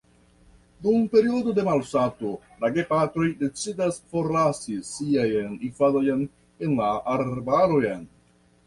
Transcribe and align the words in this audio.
Dum 0.85 1.03
periodo 1.15 1.51
de 1.59 1.65
malsato, 1.67 2.31
la 2.63 2.71
gepatroj 2.79 3.27
decidas 3.43 4.01
forlasi 4.15 4.79
siajn 4.91 5.55
infanojn 5.71 6.29
en 6.67 6.79
la 6.83 6.93
arbaron. 7.19 8.07